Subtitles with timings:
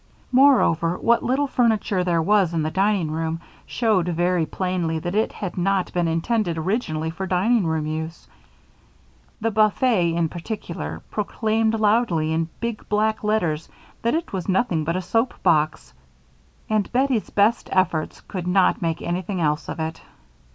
[0.31, 5.31] Moreover, what little furniture there was in the dining room showed very plainly that it
[5.31, 8.27] had not been intended originally for dining room use;
[9.39, 13.69] the buffet, in particular, proclaimed loudly in big black letters
[14.01, 15.93] that it was nothing but a soap box,
[16.67, 20.01] and Bettie's best efforts could not make anything else of it.